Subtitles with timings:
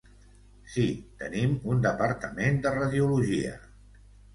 [0.75, 0.85] Sí,
[1.21, 3.59] tenim un departament de radiologia.